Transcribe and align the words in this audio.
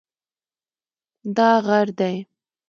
دا 1.35 1.49
غر 1.65 1.85
دی 1.97 2.15